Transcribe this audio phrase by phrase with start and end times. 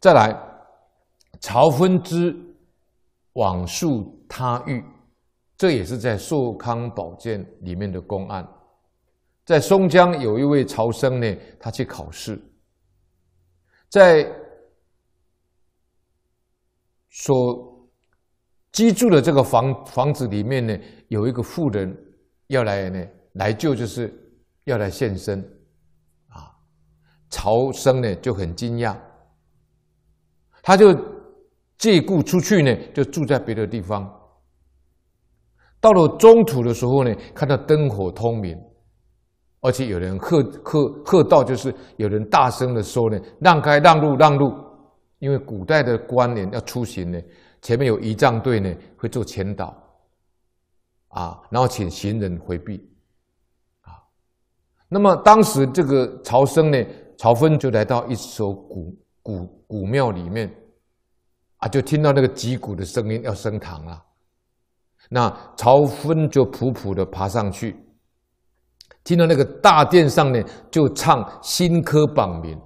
[0.00, 0.34] 再来，
[1.40, 2.34] 曹分之
[3.34, 4.82] 往诉他狱，
[5.58, 8.48] 这也是在《寿康宝鉴》里面的公案。
[9.44, 12.40] 在松江有一位曹生呢，他去考试，
[13.90, 14.26] 在
[17.10, 17.86] 所
[18.72, 20.78] 居住的这个房房子里面呢，
[21.08, 21.94] 有一个妇人
[22.46, 24.10] 要来呢来救，就是
[24.64, 25.40] 要来献身
[26.28, 26.56] 啊。
[27.28, 28.96] 曹生呢就很惊讶。
[30.62, 30.94] 他就
[31.78, 34.08] 借故出去呢，就住在别的地方。
[35.80, 38.54] 到了中途的时候呢，看到灯火通明，
[39.60, 44.52] 而且有人喝喝喝道，就是有人大声的说呢：“让开，让路，让路！”
[45.20, 47.18] 因为古代的官员要出行呢，
[47.62, 49.74] 前面有仪仗队呢，会做前导，
[51.08, 52.76] 啊，然后请行人回避，
[53.80, 54.04] 啊。
[54.88, 56.78] 那么当时这个曹生呢，
[57.16, 58.94] 曹分就来到一所古。
[59.22, 60.52] 古古庙里面
[61.58, 64.02] 啊，就听到那个击鼓的声音，要升堂了。
[65.08, 67.76] 那曹分就普普的爬上去，
[69.02, 72.58] 听到那个大殿上呢，就唱新科榜名。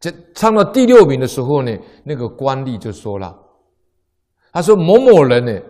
[0.00, 3.36] 这唱到第六名的时候呢，那个官吏就说了
[4.52, 5.60] ：“他说某某人呢，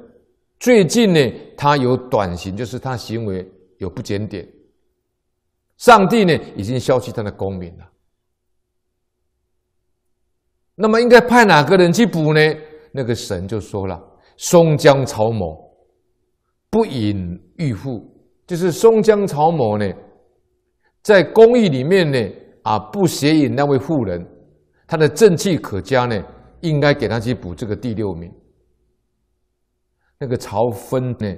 [0.58, 4.46] 最近呢，他有短行，就是他行为有不检点，
[5.76, 7.88] 上帝呢已经消去他的功名了。”
[10.80, 12.40] 那么应该派哪个人去补呢？
[12.92, 14.00] 那个神就说了
[14.38, 15.58] ：“松江曹某
[16.70, 18.08] 不引狱户，
[18.46, 19.84] 就是松江曹某呢，
[21.02, 24.24] 在公寓里面呢，啊，不协引那位妇人，
[24.86, 26.24] 他的正气可嘉呢，
[26.60, 28.32] 应该给他去补这个第六名。”
[30.16, 31.36] 那个曹芬呢，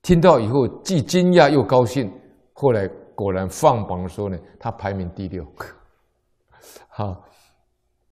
[0.00, 2.10] 听到以后既惊讶又高兴，
[2.54, 5.46] 后来果然放榜的时候呢，他排名第六。
[6.88, 7.22] 好。